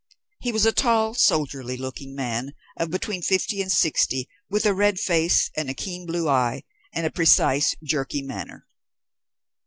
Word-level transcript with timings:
He 0.39 0.51
was 0.51 0.65
a 0.65 0.71
tall, 0.71 1.13
soldierly 1.13 1.77
looking 1.77 2.15
man 2.15 2.55
of 2.75 2.89
between 2.89 3.21
fifty 3.21 3.61
and 3.61 3.71
sixty, 3.71 4.27
with 4.49 4.65
a 4.65 4.73
red 4.73 4.97
face 4.99 5.51
and 5.55 5.69
a 5.69 5.75
keen 5.75 6.07
blue 6.07 6.27
eye, 6.27 6.63
and 6.91 7.05
a 7.05 7.11
precise, 7.11 7.75
jerky 7.83 8.23
manner. 8.23 8.67